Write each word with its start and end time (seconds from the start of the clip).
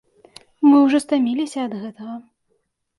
Мы 0.69 0.79
ўжо 0.87 1.03
стаміліся 1.05 1.59
ад 1.69 1.79
гэтага. 1.85 2.21